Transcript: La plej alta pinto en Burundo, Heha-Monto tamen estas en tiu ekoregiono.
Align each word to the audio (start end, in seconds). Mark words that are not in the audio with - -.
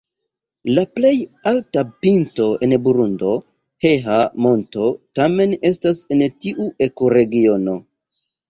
La 0.77 0.83
plej 0.99 1.11
alta 1.51 1.83
pinto 2.05 2.47
en 2.67 2.73
Burundo, 2.87 3.33
Heha-Monto 3.87 4.89
tamen 5.21 5.55
estas 5.73 6.03
en 6.17 6.25
tiu 6.47 6.69
ekoregiono. 6.91 7.79